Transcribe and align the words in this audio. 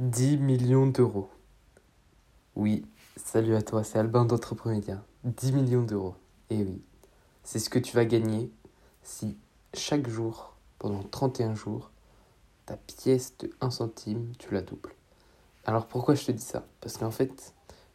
10 0.00 0.38
millions 0.38 0.88
d'euros. 0.88 1.30
Oui, 2.56 2.84
salut 3.14 3.54
à 3.54 3.62
toi, 3.62 3.84
c'est 3.84 3.96
Albin 3.96 4.24
d'Entrepreneuriat. 4.24 5.00
10 5.22 5.52
millions 5.52 5.84
d'euros. 5.84 6.16
Et 6.50 6.64
oui, 6.64 6.82
c'est 7.44 7.60
ce 7.60 7.70
que 7.70 7.78
tu 7.78 7.94
vas 7.94 8.04
gagner 8.04 8.50
si 9.04 9.36
chaque 9.72 10.08
jour, 10.08 10.56
pendant 10.80 11.04
31 11.04 11.54
jours, 11.54 11.92
ta 12.66 12.76
pièce 12.76 13.34
de 13.38 13.52
1 13.60 13.70
centime, 13.70 14.32
tu 14.36 14.52
la 14.52 14.62
doubles. 14.62 14.92
Alors 15.64 15.86
pourquoi 15.86 16.16
je 16.16 16.24
te 16.24 16.32
dis 16.32 16.42
ça? 16.42 16.66
Parce 16.80 16.96
qu'en 16.96 17.12
fait, 17.12 17.54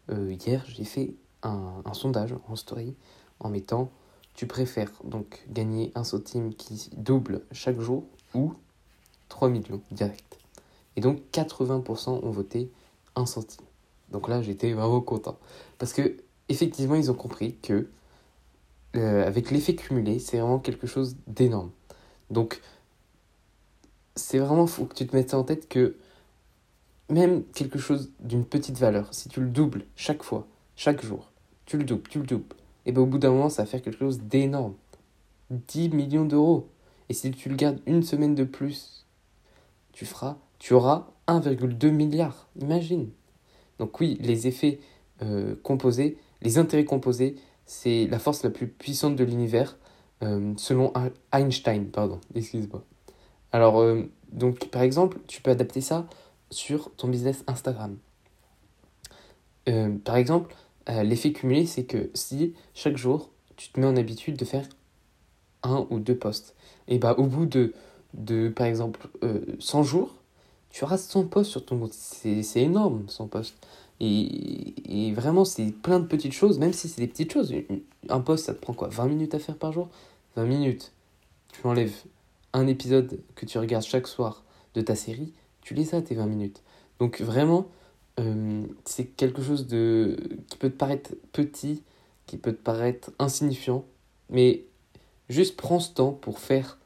euh, 0.10 0.32
hier, 0.32 0.64
j'ai 0.70 0.86
fait 0.86 1.16
un, 1.44 1.82
un, 1.84 1.94
sondage 1.94 2.34
en 2.48 2.56
story 2.56 2.96
en 3.42 3.50
mettant 3.50 3.92
tu 4.36 4.48
préfères 4.48 4.94
donc 5.04 5.44
gagner 5.50 5.92
1 5.96 6.06
centime 6.06 6.54
qui 6.54 6.92
double 6.96 7.42
chaque 7.52 7.82
jour 7.82 8.06
ou 8.34 8.54
3 9.28 9.50
millions 9.50 9.82
direct? 9.92 10.39
Et 10.96 11.02
donc 11.02 11.22
80% 11.32 12.10
ont 12.24 12.32
voté 12.32 12.72
1 13.16 13.26
centime. 13.26 13.66
Donc 14.12 14.28
là, 14.28 14.42
j'étais 14.42 14.74
vraiment 14.74 15.02
content. 15.02 15.38
Parce 15.78 15.94
que 15.94 16.18
effectivement, 16.50 16.96
ils 16.96 17.12
ont 17.12 17.16
compris 17.16 17.56
que 17.62 17.88
euh, 18.96 19.26
avec 19.26 19.52
l'effet 19.52 19.76
cumulé, 19.76 20.20
c'est 20.20 20.40
vraiment 20.40 20.60
quelque 20.60 20.88
chose 20.88 21.16
d'énorme. 21.28 21.72
Donc 22.30 22.62
c'est 24.16 24.40
vraiment 24.40 24.68
faut 24.68 24.86
que 24.86 24.96
tu 24.96 25.08
te 25.08 25.16
mettes 25.16 25.30
ça 25.30 25.38
en 25.38 25.44
tête 25.44 25.70
que 25.70 25.96
même 27.10 27.44
quelque 27.54 27.80
chose 27.80 28.12
d'une 28.20 28.46
petite 28.46 28.78
valeur, 28.78 29.14
si 29.14 29.30
tu 29.30 29.42
le 29.42 29.50
doubles 29.50 29.86
chaque 29.96 30.24
fois, 30.24 30.46
chaque 30.76 31.04
jour, 31.04 31.32
tu 31.66 31.78
le 31.78 31.84
doubles, 31.84 32.08
tu 32.10 32.20
le 32.20 32.26
doubles, 32.26 32.56
et 32.86 32.92
bien 32.92 33.02
au 33.02 33.06
bout 33.06 33.18
d'un 33.18 33.32
moment, 33.32 33.50
ça 33.50 33.64
va 33.64 33.68
faire 33.68 33.82
quelque 33.82 34.00
chose 34.00 34.20
d'énorme. 34.20 34.76
10 35.50 35.90
millions 35.90 36.26
d'euros. 36.26 36.68
Et 37.10 37.14
si 37.14 37.32
tu 37.32 37.50
le 37.50 37.56
gardes 37.56 37.80
une 37.86 38.04
semaine 38.04 38.36
de 38.36 38.44
plus, 38.44 39.06
tu 39.94 40.06
feras 40.06 40.38
tu 40.60 40.74
auras 40.74 41.08
1,2 41.28 41.90
milliard. 41.90 42.50
Imagine. 42.62 43.10
Donc 43.80 44.00
oui, 44.00 44.18
les 44.22 44.48
effets 44.48 44.80
euh, 45.22 45.56
composés, 45.64 46.18
les 46.42 46.58
intérêts 46.58 46.86
composés, 46.86 47.36
c'est 47.66 48.08
la 48.08 48.20
force 48.20 48.44
la 48.44 48.50
plus 48.50 48.68
puissante 48.68 49.16
de 49.16 49.24
l'univers, 49.24 49.78
euh, 50.22 50.54
selon 50.58 50.94
Einstein, 51.32 51.86
pardon, 51.86 52.20
excuse-moi. 52.36 52.84
Alors, 53.52 53.82
euh, 53.82 54.04
donc 54.32 54.70
par 54.70 54.82
exemple, 54.82 55.18
tu 55.28 55.42
peux 55.42 55.52
adapter 55.52 55.82
ça 55.82 56.08
sur 56.52 56.92
ton 56.96 57.08
business 57.08 57.44
Instagram. 57.48 57.98
par 60.04 60.16
exemple, 60.16 60.56
l'effet 60.88 61.32
cumulé, 61.32 61.68
c'est 61.68 61.84
que 61.84 62.10
si 62.16 62.56
chaque 62.74 62.98
jour, 62.98 63.30
tu 63.56 63.70
te 63.70 63.80
mets 63.80 63.86
en 63.86 63.96
habitude 63.96 64.36
de 64.36 64.46
faire 64.46 64.68
un 65.62 65.86
ou 65.92 66.00
deux 66.00 66.18
posts, 66.18 66.56
et 66.88 66.98
bah 66.98 67.14
au 67.20 67.26
bout 67.28 67.46
de, 67.46 67.74
de 68.16 68.50
par 68.50 68.66
exemple, 68.66 69.08
100 69.60 69.84
jours, 69.84 70.19
tu 70.70 70.84
auras 70.84 70.98
100 70.98 71.26
posts 71.26 71.52
sur 71.52 71.66
ton 71.66 71.80
compte. 71.80 71.94
C'est 71.94 72.62
énorme, 72.62 73.06
100 73.08 73.28
posts. 73.28 73.56
Et, 74.00 75.08
et 75.10 75.14
vraiment, 75.14 75.46
c'est 75.46 75.72
plein 75.72 76.00
de 76.00 76.06
petites 76.06 76.34
choses, 76.34 76.60
même 76.60 76.74
si 76.74 76.88
c'est 76.88 77.02
des 77.02 77.08
petites 77.08 77.34
choses. 77.34 77.54
Un 78.10 78.22
post, 78.22 78.46
ça 78.46 78.54
te 78.54 78.60
prend 78.60 78.74
quoi 78.74 78.88
20 78.88 79.08
minutes 79.08 79.36
à 79.36 79.40
faire 79.40 79.58
par 79.58 79.74
jour? 79.74 79.90
20 80.36 80.46
minutes. 80.46 80.94
Tu 81.52 81.66
enlèves 81.68 81.96
un 82.54 82.68
épisode 82.68 83.20
que 83.36 83.46
tu 83.46 83.58
regardes 83.58 83.84
chaque 83.84 84.08
soir 84.08 84.44
de 84.76 84.82
ta 84.82 84.96
série, 84.96 85.34
tu 85.62 85.74
les 85.74 85.96
as 85.96 86.02
tes 86.02 86.16
20 86.16 86.26
minutes. 86.26 86.62
Donc 87.00 87.22
vraiment, 87.22 87.68
euh, 88.20 88.64
c'est 88.86 89.06
quelque 89.06 89.42
chose 89.42 89.68
de 89.68 90.18
qui 90.50 90.58
peut 90.58 90.70
te 90.70 90.78
paraître 90.78 91.12
petit, 91.32 91.84
qui 92.26 92.38
peut 92.38 92.54
te 92.54 92.62
paraître 92.62 93.12
insignifiant, 93.20 93.86
mais 94.30 94.66
juste 95.30 95.56
prends 95.56 95.80
ce 95.80 95.94
temps 95.94 96.12
pour 96.12 96.40
faire 96.40 96.78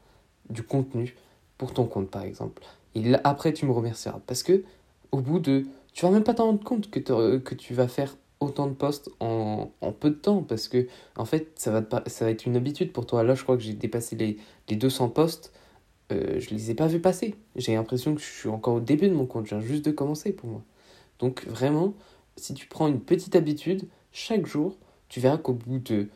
du 0.49 0.63
contenu 0.63 1.15
pour 1.57 1.73
ton 1.73 1.85
compte 1.85 2.09
par 2.09 2.23
exemple. 2.23 2.63
Et 2.95 3.13
après, 3.23 3.53
tu 3.53 3.65
me 3.65 3.71
remercieras. 3.71 4.21
Parce 4.27 4.43
que, 4.43 4.63
au 5.11 5.19
bout 5.21 5.39
de. 5.39 5.65
Tu 5.93 6.05
vas 6.05 6.11
même 6.11 6.23
pas 6.23 6.33
t'en 6.33 6.45
rendre 6.45 6.63
compte 6.63 6.89
que, 6.89 6.99
que 7.37 7.55
tu 7.55 7.73
vas 7.73 7.87
faire 7.87 8.15
autant 8.39 8.67
de 8.67 8.73
posts 8.73 9.09
en, 9.19 9.71
en, 9.81 9.91
peu 9.91 10.09
de 10.09 10.15
temps. 10.15 10.43
Parce 10.43 10.67
que, 10.67 10.87
en 11.17 11.25
fait, 11.25 11.51
ça 11.55 11.71
va, 11.71 12.03
ça 12.07 12.25
va 12.25 12.31
être 12.31 12.45
une 12.45 12.55
habitude 12.55 12.91
pour 12.91 13.05
toi. 13.05 13.23
Là, 13.23 13.35
je 13.35 13.43
crois 13.43 13.57
que 13.57 13.63
j'ai 13.63 13.73
dépassé 13.73 14.15
les, 14.15 14.37
les 14.69 14.75
200 14.75 15.09
posts. 15.09 15.53
Euh, 16.11 16.39
je 16.39 16.49
les 16.49 16.71
ai 16.71 16.75
pas 16.75 16.87
vus 16.87 16.99
passer. 16.99 17.35
J'ai 17.55 17.75
l'impression 17.75 18.15
que 18.15 18.21
je 18.21 18.25
suis 18.25 18.49
encore 18.49 18.75
au 18.75 18.79
début 18.79 19.07
de 19.07 19.13
mon 19.13 19.25
compte. 19.25 19.45
Je 19.45 19.55
viens 19.55 19.65
juste 19.65 19.85
de 19.85 19.91
commencer 19.91 20.33
pour 20.33 20.49
moi. 20.49 20.61
Donc, 21.19 21.45
vraiment, 21.47 21.93
si 22.35 22.53
tu 22.53 22.67
prends 22.67 22.87
une 22.87 22.99
petite 22.99 23.35
habitude, 23.35 23.87
chaque 24.11 24.45
jour, 24.45 24.77
tu 25.09 25.19
verras 25.19 25.37
qu'au 25.37 25.53
bout 25.53 25.79
de 25.79 26.09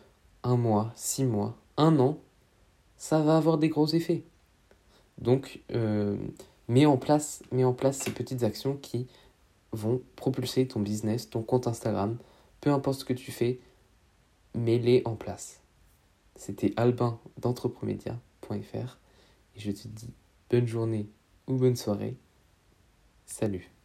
un 0.43 0.57
mois, 0.57 0.91
six 0.95 1.23
mois, 1.23 1.55
un 1.77 1.99
an, 1.99 2.17
ça 2.97 3.19
va 3.19 3.37
avoir 3.37 3.57
des 3.57 3.69
gros 3.69 3.87
effets. 3.87 4.23
Donc, 5.19 5.61
euh, 5.73 6.17
mets 6.67 6.85
en 6.85 6.97
place, 6.97 7.41
ces 7.91 8.11
petites 8.11 8.43
actions 8.43 8.75
qui 8.75 9.07
vont 9.71 10.01
propulser 10.15 10.67
ton 10.67 10.79
business, 10.79 11.29
ton 11.29 11.41
compte 11.43 11.67
Instagram, 11.67 12.17
peu 12.61 12.71
importe 12.71 12.99
ce 12.99 13.05
que 13.05 13.13
tu 13.13 13.31
fais, 13.31 13.59
mets-les 14.55 15.01
en 15.05 15.15
place. 15.15 15.61
C'était 16.35 16.73
Albin 16.77 17.19
d'entreprenedia.fr 17.39 18.97
et 19.55 19.59
je 19.59 19.71
te 19.71 19.87
dis 19.87 20.13
bonne 20.49 20.67
journée 20.67 21.09
ou 21.47 21.55
bonne 21.55 21.75
soirée. 21.75 22.17
Salut 23.25 23.76